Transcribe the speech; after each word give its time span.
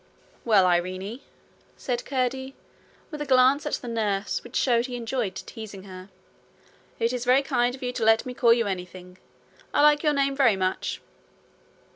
'Well, 0.43 0.65
Irene,' 0.65 1.19
said 1.77 2.05
Curdie, 2.05 2.55
with 3.11 3.21
a 3.21 3.25
glance 3.27 3.67
at 3.67 3.73
the 3.75 3.87
nurse 3.87 4.43
which 4.43 4.55
showed 4.55 4.87
he 4.87 4.95
enjoyed 4.95 5.35
teasing 5.35 5.83
her; 5.83 6.09
'it 6.97 7.13
is 7.13 7.23
very 7.23 7.43
kind 7.43 7.75
of 7.75 7.83
you 7.83 7.93
to 7.93 8.03
let 8.03 8.25
me 8.25 8.33
call 8.33 8.51
you 8.51 8.65
anything. 8.65 9.19
I 9.75 9.83
like 9.83 10.01
your 10.01 10.13
name 10.13 10.35
very 10.35 10.55
much.' 10.55 11.03